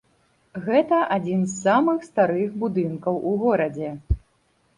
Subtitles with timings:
[0.69, 3.93] Гэта адзін з самых старых будынкаў у горадзе.